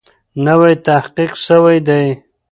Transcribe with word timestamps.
نوی 0.45 0.73
تحقیق 0.87 1.31
سوی 1.45 1.77
دی. 1.87 2.05